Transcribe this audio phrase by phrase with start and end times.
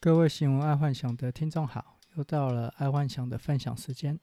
[0.00, 4.16] 各位新闻爱幻想的听众好，又到了爱幻想的分享时间。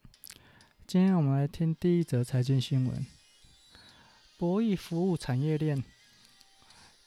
[0.87, 3.05] 今天我们来听第一则财经新闻：
[4.37, 5.83] 博弈服务产业链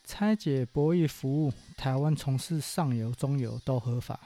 [0.04, 4.20] 拆解博弈服务，台湾从事上游、中游都合法。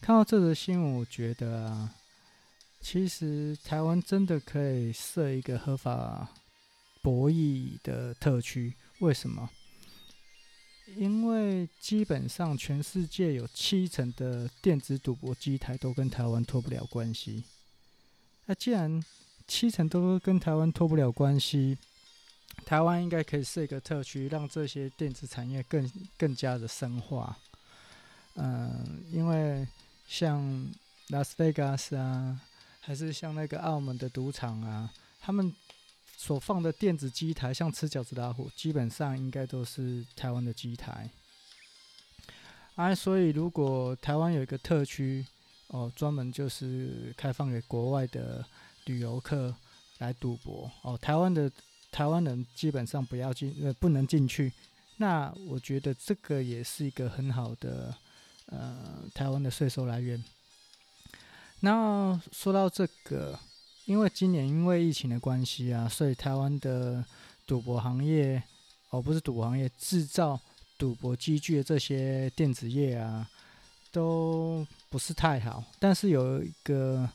[0.00, 1.94] 看到这则新闻，我觉得啊，
[2.80, 6.28] 其实台湾真的可以设一个合法
[7.00, 8.74] 博弈的特区。
[8.98, 9.48] 为什么？
[10.96, 17.44] 因为基本上全世界有七成的电子赌博机台都跟台湾脱不了关系。
[18.46, 19.02] 那既然
[19.46, 21.76] 七成都跟台湾脱不了关系，
[22.64, 27.38] 台湾应该可以设一个特区，让这些电子产业更更加的深化。
[28.34, 29.66] 嗯，因为
[30.06, 30.70] 像
[31.08, 32.40] 拉斯维加斯啊，
[32.80, 35.54] 还是像那个澳门的赌场啊，他们。
[36.24, 41.10] 所放的电子机台，像吃饺子打火，基本上应该都是台湾的机台。
[42.76, 45.26] 啊，所以如果台湾有一个特区，
[45.66, 48.46] 哦，专门就是开放给国外的
[48.84, 49.52] 旅游客
[49.98, 51.50] 来赌博，哦，台湾的
[51.90, 54.52] 台湾人基本上不要进，呃，不能进去。
[54.98, 57.92] 那我觉得这个也是一个很好的，
[58.46, 60.22] 呃，台湾的税收来源。
[61.58, 63.36] 那说到这个。
[63.86, 67.04] 因为今年因为疫情的关系啊，所以台湾的
[67.46, 68.42] 赌博行业，
[68.90, 70.38] 哦，不是赌博行业，制造
[70.78, 73.28] 赌博机具的这些电子业啊，
[73.90, 75.64] 都不是太好。
[75.80, 77.08] 但是有一个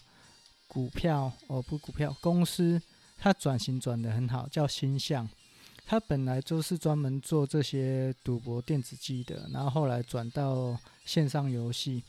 [0.68, 2.82] 股票，哦，不，股票公司，
[3.18, 5.28] 它转型转得很好，叫鈊象。
[5.86, 12.04] 它本来就是专门做这些赌博电子机的，然后后来转到线上游戏。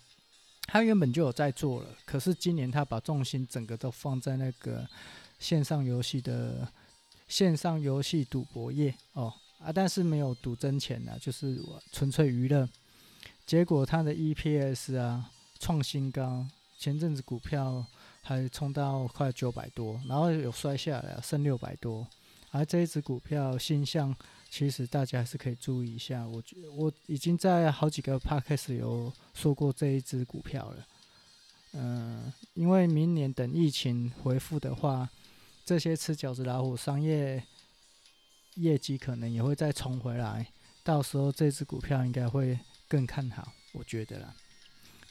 [0.70, 4.86] 他原本就有在做了，可是今年他把重心整个都放在那个
[5.38, 6.70] 线上游戏的
[7.26, 11.58] 线上游戏赌博业哦啊，但是没有赌真钱的，就是
[11.90, 12.68] 纯粹娱乐。
[13.46, 16.46] 结果他的 EPS 啊创新高，
[16.78, 17.82] 前阵子股票
[18.20, 22.06] 还冲到快九百多，然后有摔下来，剩六百多。
[22.50, 24.14] 而这一只股票鈊象。
[24.50, 30.86] 其实大家还是可以注意一下，我觉我已经在好几个 podcast 有说过这一只股票了。
[31.72, 35.08] 嗯、因为明年等疫情恢复的话，
[35.66, 37.44] 这些吃饺子老虎商业
[38.54, 40.50] 业绩可能也会再冲回来，
[40.82, 44.34] 到时候这只股票应该会更看好，我觉得啦。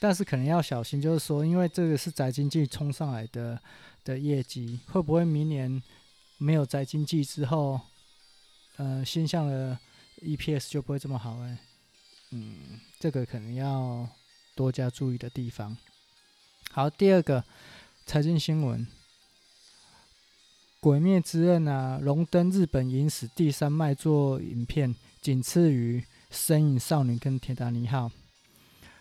[0.00, 3.60] 但是可能要小心，就是说，因为这个是宅经济冲上来的
[4.02, 5.80] 的业绩，会不会明年
[6.38, 7.80] 没有宅经济之后？
[8.78, 9.76] 呃，鈊象的
[10.22, 11.58] EPS 就不会这么好哎，
[12.30, 14.08] 嗯，这个可能要
[14.54, 15.76] 多加注意的地方。
[16.70, 17.42] 好，第二个
[18.06, 18.86] 财经新闻，
[20.78, 26.00] 《鬼灭之刃》啊，荣登日本影史第三卖座影片，仅次于
[26.30, 28.06] 《身影少女》跟《铁达尼号》。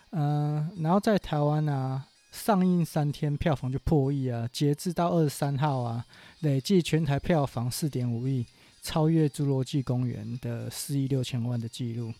[0.09, 6.03] 嗯，然后在台湾啊，上映三天票房就破亿啊，截至到二十三号啊，
[6.39, 8.43] 累计全台票房四点五亿。
[8.87, 12.13] 超越《侏罗纪公园》的四亿六千万的记录，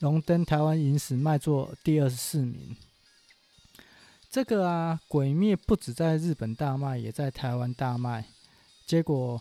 [0.00, 2.76] 荣登台湾影史卖座第二十四名。
[4.28, 8.26] 这个啊，《鬼灭》不止在日本大卖，也在台湾大卖。
[8.84, 9.40] 结果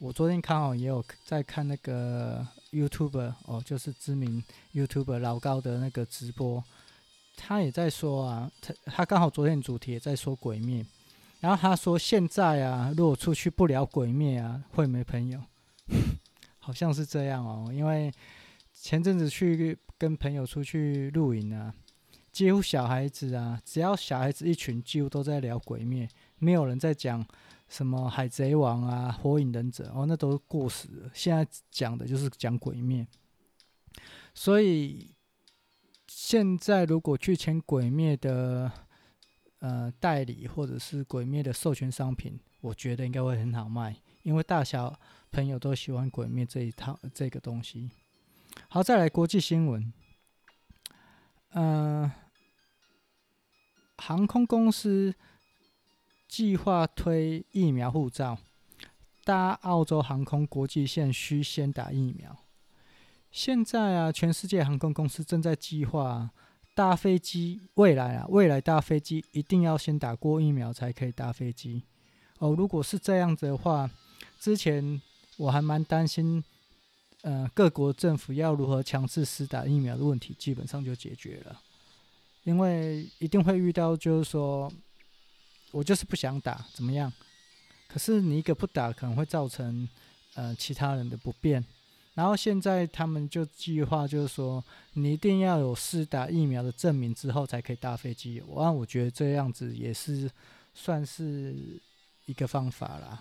[0.00, 4.42] 我昨天刚好也有在看那个 YouTube 哦，就是知名
[4.74, 6.64] YouTube 老高的那个直播，
[7.36, 10.82] 他也在说啊，他他刚好昨天主题也在说《鬼灭》，
[11.38, 15.40] 然后他说现在啊，如果出去不聊《鬼灭》啊，会没朋友。
[16.58, 18.12] 好像是这样哦，因为
[18.72, 21.74] 前阵子去跟朋友出去露营啊，
[22.30, 27.26] 几乎小孩子啊，只要小孩子一群，几乎都在聊鬼灭，没有人在讲
[27.68, 31.10] 什么海贼王啊、火影忍者哦，那都过时了。
[31.12, 33.06] 现在讲的就是讲鬼灭，
[34.34, 35.14] 所以
[36.06, 38.70] 现在如果去签鬼灭的
[39.58, 44.98] 呃代理或者是鬼灭的授权商品，我觉得应该会很好卖，因为大小。
[45.30, 47.90] 朋友都喜欢《鬼灭》这一套这个东西。
[48.70, 49.92] 好，再来国际新闻。
[51.50, 52.10] 呃，
[53.98, 55.14] 航空公司
[56.26, 58.38] 计划推疫苗护照，
[59.22, 62.34] 搭澳洲航空国际线需先打疫苗。
[63.30, 66.30] 现在啊，全世界航空公司正在计划
[66.74, 71.84] 搭飞机，未来啊，未来搭飞机一定要先打过疫苗才可以搭飞机。
[72.38, 73.90] 哦，如果是这样子的话，
[74.40, 75.00] 之前。
[75.38, 76.42] 我还蛮担心，
[77.22, 81.60] 呃，各国政府要如何强制施打疫苗的问题，基本上就解决了，
[82.42, 84.68] 因为一定会遇到，就是说，
[85.70, 87.12] 我就是不想打，怎么样？
[87.86, 89.88] 可是你一个不打，可能会造成
[90.34, 91.64] 呃其他人的不便，
[92.14, 94.64] 然后现在他们就计划，就是说
[94.94, 98.42] 你一定要有施打疫苗的证明之后才可以搭飞机。
[98.44, 100.28] 我我觉得这样子也是
[100.74, 101.80] 算是
[102.28, 103.20] 一个方法啦。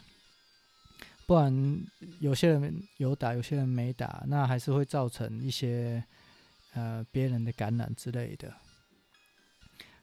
[1.25, 1.85] 不然
[2.19, 6.03] 有些人有打，有些人没打，那还是会造成一些
[6.73, 8.53] 呃别人的感染之类的。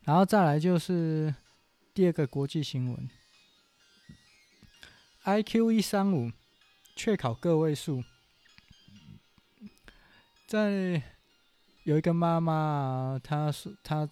[0.02, 1.34] 然后再来就是
[1.94, 3.08] 第二个国际新闻
[5.24, 6.30] ，IQ 一三五，
[6.94, 8.04] 却考个位数。
[10.46, 11.02] 在
[11.84, 14.06] 有一个妈妈，她说她，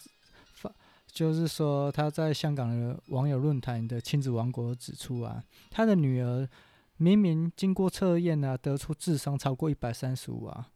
[1.13, 6.49] 就是说他在香港的网友论坛的亲子王国指出啊，他的女儿
[6.97, 10.71] 明明经过测验啊，得出智商超过一百三十五啊，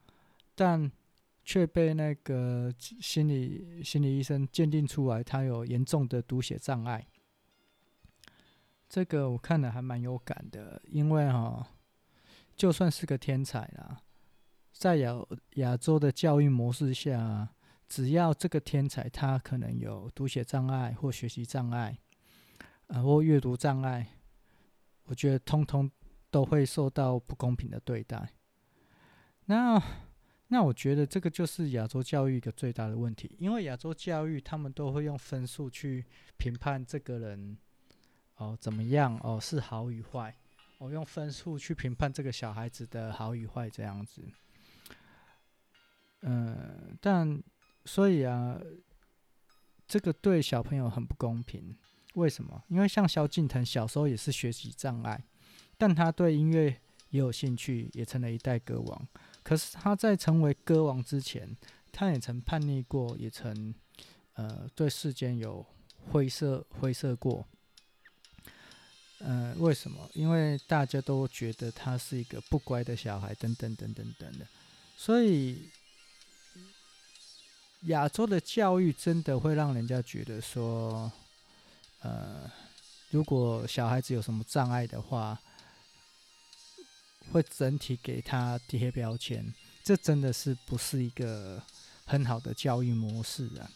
[0.54, 0.92] 但
[1.42, 7.06] 却被那个心理心理医生鉴定出来，他有严重的读写障碍。
[8.88, 11.66] 这个我看了还蛮有感的，因为哈、
[12.54, 14.02] 就算是个天才啦，
[14.70, 15.14] 在亚
[15.54, 17.48] 亚洲的教育模式下，
[17.88, 21.98] 只要这个天才他可能有读写障碍或学习障碍，
[22.88, 24.06] 呃，或阅读障碍，
[25.04, 25.90] 我觉得通通
[26.30, 28.32] 都会受到不公平的对待。
[29.46, 29.82] 那。
[30.48, 36.04] 那我觉得这个就是亚洲教育一个最大的问题，因为亚洲教育他们都会用分数去
[36.36, 37.58] 评判这个人
[38.36, 40.32] 哦怎么样哦是好与坏，
[40.78, 44.22] 哦用分数去评判这个小孩子的好与坏这样子。
[46.20, 47.42] 嗯、但
[47.86, 48.60] 所以啊，
[49.88, 51.74] 这个对小朋友很不公平。
[52.14, 52.62] 为什么？
[52.68, 55.22] 因为像萧敬腾小时候也是学习障碍，
[55.78, 56.80] 但他对音乐
[57.10, 59.08] 也有兴趣，也成了一代歌王。
[59.42, 61.56] 可是他在成为歌王之前，
[61.92, 63.74] 他也曾叛逆过，也曾
[64.34, 65.64] 呃对世间有
[66.10, 67.46] 灰色灰色过。
[69.18, 70.10] 呃，为什么？
[70.14, 74.46] 因为大家都觉得他是一个不乖的小孩，等等等等等的。
[74.96, 75.68] 所以
[77.86, 81.10] 亚洲的教育真的会让人家觉得说，
[82.00, 82.50] 呃，
[83.10, 85.38] 如果小孩子有什么障碍的话。
[87.32, 89.52] 会整体给他贴标签，
[89.82, 91.60] 这真的是不是一个
[92.04, 93.68] 很好的教育模式啊？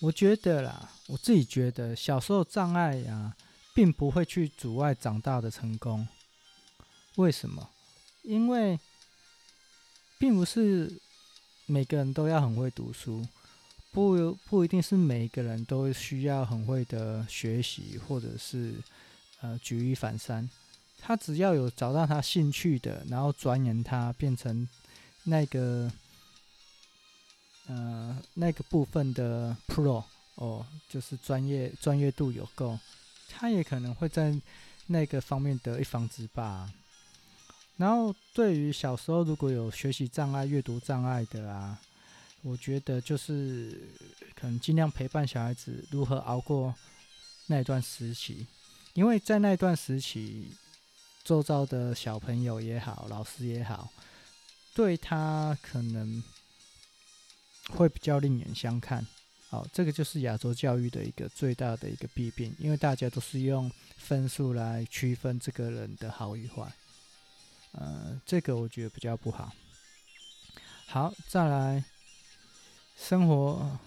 [0.00, 3.36] 我觉得啦，我自己觉得小时候障碍啊，
[3.72, 6.08] 并不会去阻碍长大的成功。
[7.14, 7.70] 为什么？
[8.22, 8.80] 因为
[10.18, 11.00] 并不是
[11.66, 13.26] 每个人都要很会读书，
[13.90, 18.74] 不不一定是每个人都需要很会的学习，或者是
[19.40, 20.48] 呃举一反三。
[21.00, 24.66] 他只要有找到他兴趣的，然后钻研他，变成
[25.24, 25.90] 那个
[27.66, 30.02] 呃那个部分的 pro
[30.36, 32.78] 哦，就是专业专业度有够，
[33.28, 34.34] 他也可能会在
[34.86, 36.70] 那个方面得一方之霸。
[37.76, 41.78] 然后对于小时候如果有学习障碍、阅读障碍的啊，
[42.42, 43.88] 我觉得就是
[44.34, 46.74] 可能尽量陪伴小孩子如何熬过
[47.46, 48.46] 那段时期，
[48.92, 50.52] 因为在那段时期。
[51.24, 53.90] 周遭的小朋友也好，老师也好，
[54.74, 56.22] 对他可能
[57.70, 59.06] 会比较另眼相看。
[59.48, 66.70] 好，这个就是亚洲教育的一个最大的一个弊病，因为大家都是用分数来区分这个人的好与坏。
[67.74, 69.52] 呃，这个我觉得比较不好。
[70.86, 71.84] 好，再来
[72.96, 73.78] 生活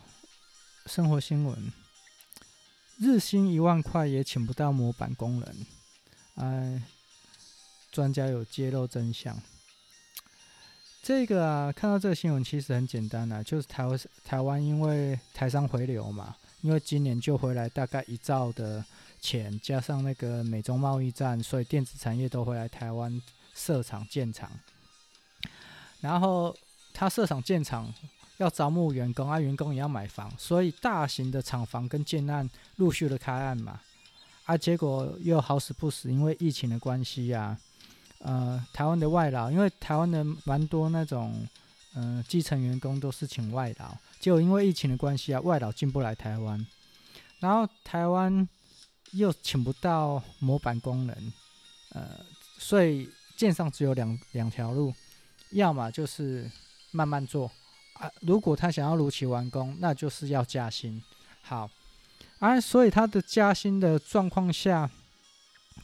[0.85, 1.71] 生活新闻，
[2.99, 5.65] 日薪一万块也请不到模板工人，
[6.35, 6.83] 哎。
[7.89, 9.41] 专家有揭露真相，
[11.01, 18.85] 这个啊，看到这个新闻其实很简单啊，就是台湾台湾因为台商回流嘛，因为今年就回来大概一兆的
[19.19, 23.19] 钱，加上那个美中贸易战，所以电子产业都回来台湾
[23.57, 24.49] 设厂建厂。
[25.99, 26.55] 然后
[26.93, 27.91] 他设厂建厂
[28.37, 33.81] 要招募员工啊，员工也要买房，所以大型的厂房跟建案陆续的开案嘛，
[34.45, 37.59] 啊，结果又好死不死，因为疫情的关系啊。
[38.19, 41.47] 呃，台湾的外劳，因为台湾的蛮多那种，
[41.93, 46.65] 呃，基层员工都是请外劳，结果因为疫情的关系啊，外劳进不来台湾，
[47.39, 48.49] 然后台湾
[49.11, 51.33] 又请不到模板工人，
[51.89, 52.25] 呃，
[52.57, 53.07] 所以
[53.37, 54.93] 线上只有两两条路，
[55.51, 56.51] 要么就是
[56.91, 57.49] 慢慢做
[57.93, 61.01] 啊，如果他想要如期完工，那就是要加薪。
[61.41, 61.69] 好，
[62.39, 64.89] 啊，所以他的加薪的状况下，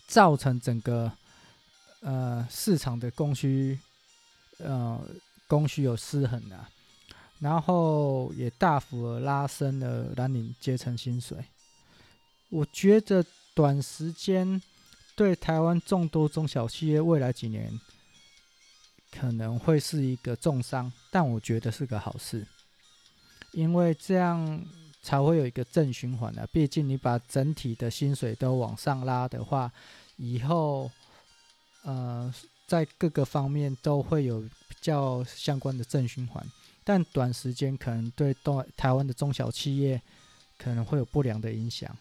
[0.07, 1.11] 造成整个。
[2.05, 3.79] 呃，市场的供需，
[4.57, 4.99] 呃，
[5.47, 6.69] 供需有失衡啊，
[7.39, 11.37] 然后也大幅拉升了蓝领阶层薪水。
[12.49, 14.61] 我觉得短时间
[15.15, 17.79] 对台湾众多中小企业未来几年
[19.11, 22.47] 可能会是一个重伤，但我觉得是个好事，
[23.51, 24.65] 因为这样
[25.01, 26.47] 才会有一个正循环的。
[26.47, 29.71] 毕竟你把整体的薪水都往上拉的话，
[30.17, 30.89] 以后
[31.83, 32.33] 呃
[32.65, 36.43] 在各个方面都会有比较相关的正循环。
[36.83, 40.01] 但短时间可能对东台湾的中小企业
[40.57, 41.95] 可能会有不良的影响，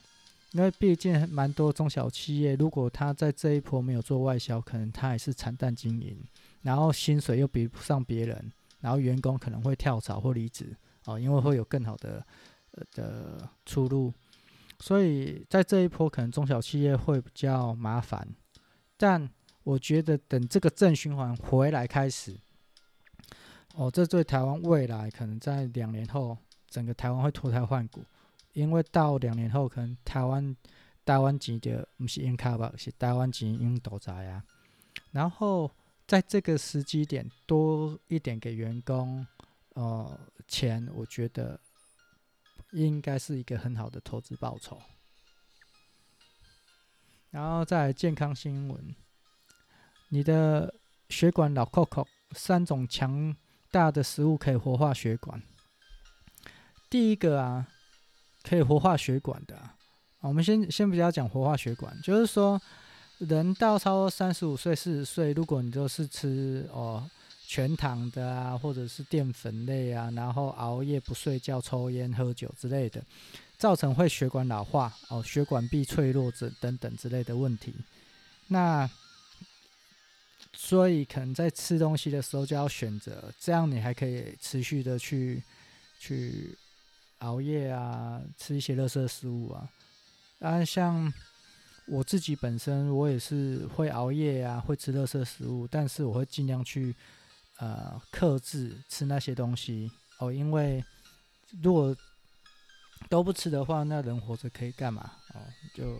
[0.53, 6.17] 因为毕竟蛮多中小企业，如果他在这一波没有做外销，可能他还是惨淡经营。
[6.63, 12.25] 然后薪水又比不上别人，然后员工可能会跳槽或离职哦，因为会有更好的
[12.71, 14.15] 呃的出路，
[14.79, 18.29] 所以在这一波可能中小企业会比较麻烦，
[18.97, 19.29] 但
[19.65, 22.39] 我觉得等这个正循环回来开始，
[23.75, 28.05] 哦，这对台湾未来可能在两年后，整个台湾会脱胎换骨，
[28.53, 30.57] 因为到两年后可能台湾
[31.05, 34.45] 台湾钱就不是用卡吧，是台湾钱用赌债啊，
[35.11, 35.71] 然后。
[36.05, 39.27] 在这个时机点多一点给员工，
[39.75, 41.59] 呃，钱，我觉得
[42.73, 44.79] 应该是一个很好的投资报酬。
[47.31, 48.95] 然后再健康新闻，
[50.11, 50.75] 你的
[51.09, 53.35] 血管老扣扣，三种强
[53.71, 55.41] 大的食物可以活化血管。
[56.91, 57.67] 第一个啊，
[58.43, 59.75] 可以活化血管的，啊，
[60.21, 62.61] 我们先先不要讲活化血管，就是说。
[63.19, 67.09] 人到超过三十五岁、四十岁，如果你都是吃哦
[67.47, 73.01] 全糖的啊，或者是淀粉类啊，然后熬夜不睡觉、抽烟喝酒之类的，
[73.57, 77.73] 造成会血管老化哦，血管壁脆弱者等等之类的问题。
[78.49, 78.91] 那
[80.53, 85.41] 所以可能在吃东西的时候就要选择，这样你还可以持续的去
[86.01, 86.59] 去
[87.23, 89.69] 熬夜啊，吃一些垃圾食物啊，
[90.41, 91.13] 啊像。
[91.89, 96.95] 我自己本身我也是会熬夜啊，会吃垃圾食物，但是我会尽量去
[97.59, 100.83] 呃克制吃那些东西哦，因为
[101.61, 101.95] 如果
[103.09, 105.43] 都不吃的话，那人活着可以干嘛哦？
[105.75, 105.99] 就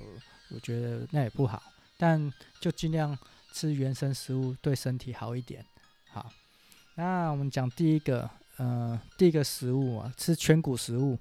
[0.51, 1.61] 我觉得那也不好，
[1.99, 3.19] 但就尽量
[3.53, 5.67] 吃原生食物，对身体好一点。
[6.13, 6.33] 好，
[6.95, 11.19] 那我们讲第一个，呃，第一个食物啊，吃全谷食物。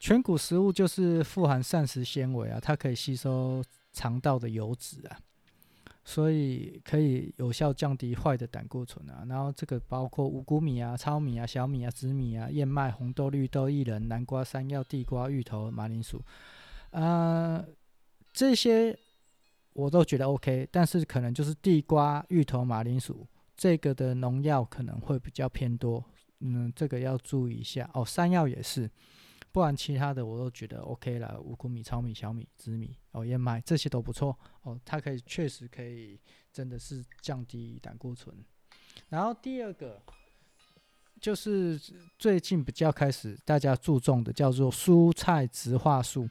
[0.00, 5.16] 全谷食物就是富含膳食纤维啊，它可以吸收肠道的油脂啊，
[6.04, 9.24] 所以可以有效降低坏的胆固醇啊。
[9.26, 16.20] 然后这个包括五谷米啊、糙米啊、小米啊、紫米啊、燕麦、红豆、绿豆、薏仁、南瓜、山药、地瓜、芋头、马铃薯，
[16.90, 17.64] 呃，
[18.32, 18.94] 这些
[19.72, 23.26] 我都觉得 OK，但是可能就是地瓜、芋头、马铃薯
[23.56, 26.04] 这个的农药可能会比较偏多，
[26.44, 28.04] 嗯，这个要注意一下哦。
[28.04, 28.88] 山药也是。
[29.50, 36.18] 不然其他的我都觉得 OK 了，五谷米、糙米、小米、紫米哦、燕麦这些都不错哦，它可以确实可以
[36.52, 38.34] 真的是降低胆固醇。
[39.10, 40.02] 然后第二个
[41.20, 41.80] 就是
[42.18, 46.28] 最近比较开始大家注重的叫做蔬菜植化素。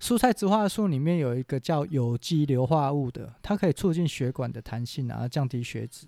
[0.00, 6.06] 蔬菜植化素里面有一个叫有机硫化物的，它可以促进血管的弹性啊，降低血脂。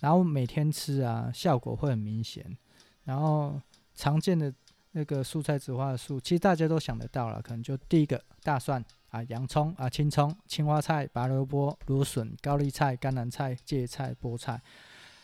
[0.00, 2.56] 然后每天吃啊，效果会很明显。
[3.04, 3.60] 然后
[3.94, 4.52] 常见的。
[4.96, 14.62] 那个蔬菜植化素，其实大家都想得到了，可能就第一个大蒜啊、洋葱啊、青葱、青花菜、白萝卜、芦笋、高丽菜、甘蓝菜、芥菜、菠菜，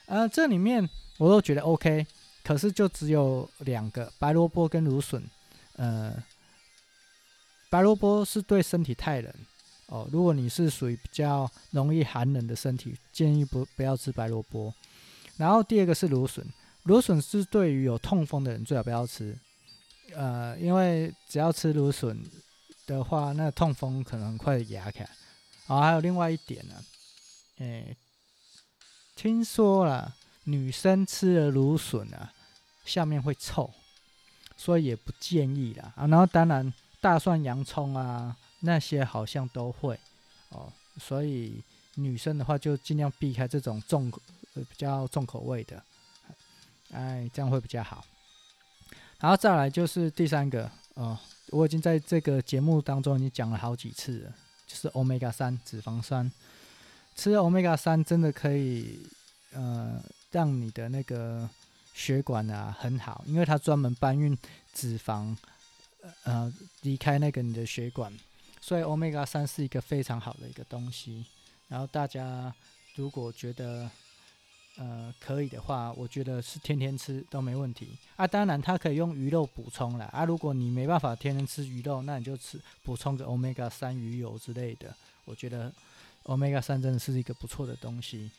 [0.07, 2.05] 呃，这里面我都觉得 OK，
[2.43, 5.23] 可是就只有两个，白萝卜跟芦笋，
[5.77, 6.21] 呃，
[7.71, 9.33] 白萝卜是对身体太冷
[9.91, 14.73] 哦，如果你是属于比较容易寒冷的身体，建议不不要吃白萝卜。
[15.37, 16.47] 然后第二个是芦笋，
[16.85, 19.37] 芦笋是对于有痛风的人最好不要吃。
[20.15, 22.23] 呃，因为只要吃芦笋
[22.87, 25.05] 的话，那痛风可能很快压开。
[25.67, 26.75] 好，还有另外一点呢，
[27.59, 27.97] 诶，
[29.17, 32.33] 听说了女生吃了芦笋啊，
[32.85, 33.69] 下面会臭，
[34.57, 35.93] 所以也不建议啦。
[35.97, 39.99] 啊，然后当然大蒜、洋葱啊那些好像都会
[40.50, 41.62] 哦，所以
[41.95, 44.11] 女生的话就尽量避开这种重
[44.55, 45.83] 呃比较重口味的，
[46.93, 48.05] 哎，这样会比较好。
[49.19, 54.35] 然后再来就是第三个，哦，我已经在这个节目当中已经讲了好几次了，
[54.67, 56.31] 就是 Omega 三脂肪酸。
[57.17, 59.07] 吃 Omega 三真的可以，
[59.52, 61.47] 呃，让你的那个
[61.93, 64.37] 血管啊很好，因为它专门搬运
[64.73, 65.37] 脂肪，
[66.23, 66.50] 呃，
[66.81, 68.11] 离开那个你的血管，
[68.61, 71.25] 所以 Omega 三是一个非常好的一个东西。
[71.69, 72.55] 然后大家
[72.97, 73.90] 如果觉得，
[74.76, 78.26] 呃，可以的话，我觉得是天天吃都没问题啊。
[78.26, 80.25] 当然，它可以用鱼肉补充了啊。
[80.25, 84.95] 如果你没办法天天吃鱼肉，那你就吃补充个 Omega 三鱼油之类的。
[85.25, 85.73] 我觉得
[86.25, 88.31] Omega 三真的是一个不错的东西。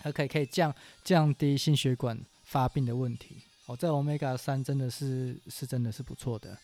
[0.00, 3.36] 还可以可以降降低心血管发病的问题。
[3.66, 6.58] 哦，这 Omega 三真的是是真的是不错的。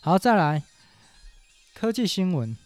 [0.00, 0.60] 好，再来
[1.74, 2.56] 科技新闻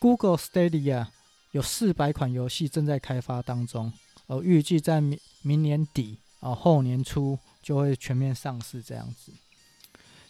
[0.00, 1.06] ，Google Stadia
[1.52, 3.92] 有四百款游戏正在开发当中，
[4.26, 9.32] 呃，预计在明明年底啊、后年初就会全面上市这样子。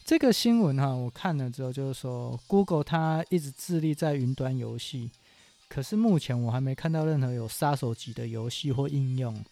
[0.05, 5.09] 这个新闻哈，我看了之后就是说，Google 它一直致力在云端游戏，
[5.67, 9.43] 可是目前我还没看到任何有杀手级的游戏或应用。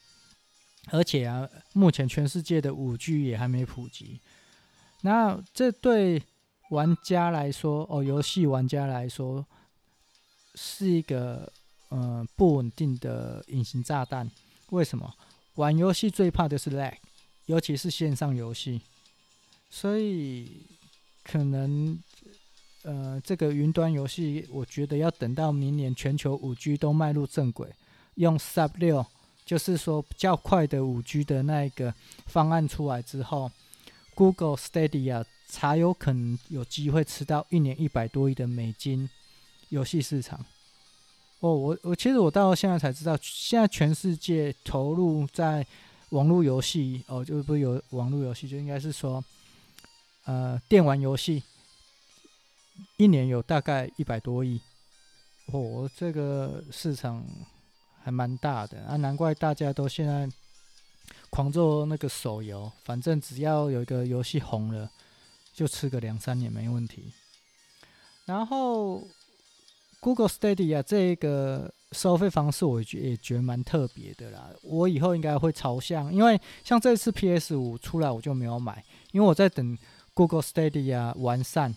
[0.91, 4.19] 而且啊，目前全世界的五 G 也还没普及，
[5.01, 6.21] 那这对
[6.69, 9.45] 玩家来说，哦，游戏玩家来说，
[10.55, 11.51] 是一个
[11.89, 14.29] 呃不稳定的隐形炸弹。
[14.69, 15.13] 为什么？
[15.55, 16.93] 玩游戏最怕的是 lag，
[17.47, 18.81] 尤其是线上游戏，
[19.69, 20.65] 所以
[21.23, 21.99] 可能
[22.83, 27.67] 呃这个云端游戏，我觉得要等到明年全球五 G 都迈入正轨，
[28.15, 29.05] 用 Sub 六。
[29.45, 31.91] 就是说，较快的五 G 的那一个
[32.27, 33.49] 方案出来之后
[34.13, 39.09] ，Google Stadia 才有可能有机会吃到一年一百多亿的美金
[39.67, 40.39] 游戏市场。
[41.41, 45.65] 哦，我我其实我到现在才知道，现在全世界投入在
[46.11, 49.21] 网络游戏哦，就不是有网络游戏，就应该是说，
[50.25, 51.43] 呃，电玩游戏
[52.97, 54.61] 一年有大概一百多亿。
[55.47, 57.25] 哦，这个市场。
[58.01, 60.27] 还蛮大的啊，难怪大家都现在
[61.29, 64.89] 狂做那个手游，反正只要有一个游戏红了，
[65.53, 67.11] 就吃个两三年没问题。
[68.25, 69.07] 然后
[69.99, 74.51] Google Stadia 这个收费方式，我觉也觉得蛮特别的啦。
[74.63, 79.77] 我以后应该会朝向，因为像这次 PS 五出来，我就没有买，因为我在等
[80.13, 81.75] Google Stadia 完善。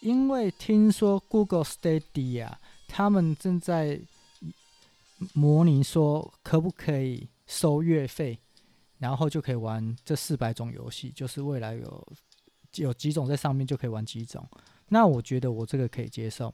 [0.00, 2.52] 因为听说 Google Stadia
[2.86, 4.00] 他们正在
[5.32, 8.38] 模拟说可不可以收月费，
[8.98, 12.12] 然后就可以玩这四百种游戏，就是未来有
[12.76, 14.46] 有几种在上面就可以玩几种。
[14.88, 16.52] 那我觉得我这个可以接受，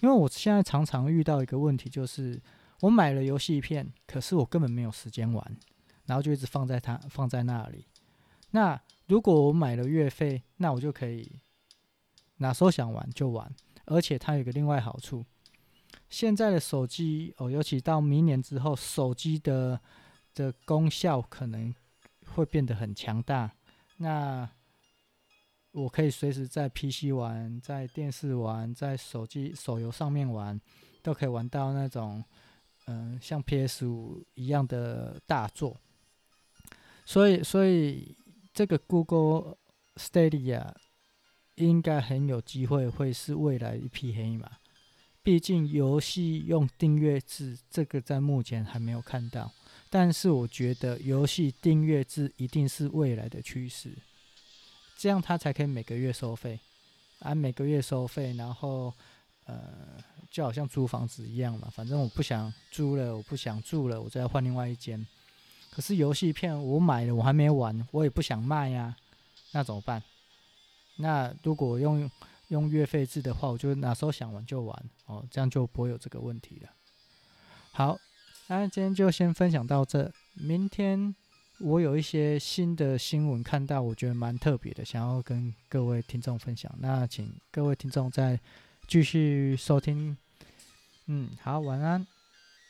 [0.00, 2.40] 因为我现在常常遇到一个问题，就是
[2.80, 5.56] 我买了游戏片，可是我根本没有时间玩，
[6.06, 7.86] 然后就一直放在它放在那里。
[8.50, 11.40] 那如果我买了月费，那我就可以
[12.38, 13.50] 哪时候想玩就玩，
[13.84, 15.24] 而且它有个另外好处。
[16.10, 19.80] 现在的手机哦，尤其到明年之后，手机的
[20.34, 21.74] 的功效可能
[22.36, 23.50] 会变得很强大。
[23.96, 24.48] 那
[25.72, 30.60] 我可以随时在 PC 玩，在电视玩，在手机手游上面玩，
[31.02, 32.22] 都可以玩到那种
[32.86, 35.80] 嗯、像 PS 五一样的大作。
[37.04, 38.16] 所以，所以
[38.54, 39.56] 这个 Google
[39.96, 40.72] Stadia
[41.56, 44.50] 应该很有机会会是未来一匹黑马。
[45.22, 49.52] 毕竟游戏用订阅制，这个在目前还没有看到。
[49.88, 53.96] 但是我觉得游戏订阅制一定是未来的趋势，
[54.96, 56.58] 这样它才可以每个月收费，
[57.20, 58.92] 按每个月收费，然后
[59.44, 61.68] 呃，就好像租房子一样嘛。
[61.72, 65.06] 反正我不想租了，我不想住了，我再换另外一间。
[65.70, 68.96] 可是游戏片我买了，我还没玩，我也不想卖呀，
[69.52, 70.02] 那怎么办？
[70.96, 72.10] 那如果用
[72.48, 76.70] 用月费制的话，我就哪时候想玩就玩哦，这样就不会有这个问题了。
[77.72, 77.98] 好，
[78.48, 80.12] 那今天就先分享到这。
[80.34, 81.14] 明天
[81.58, 86.72] 我有一些新的新闻看到，我觉得蛮特别的，想要跟各位听众分享。
[86.78, 88.38] 那请各位听众再
[88.86, 90.16] 继续收听。
[91.06, 92.06] 嗯，好，晚安。